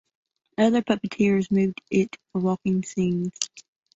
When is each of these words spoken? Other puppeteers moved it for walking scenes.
Other 0.57 0.81
puppeteers 0.81 1.51
moved 1.51 1.79
it 1.91 2.17
for 2.31 2.41
walking 2.41 2.81
scenes. 2.81 3.29